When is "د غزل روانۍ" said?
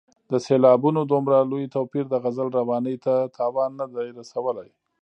2.09-2.95